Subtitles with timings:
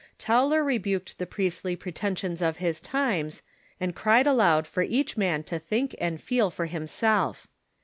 [0.17, 3.43] Tauler rebuked the priestly pretensions of his times,
[3.79, 7.47] and cried aloud for each man to think and feel for himself.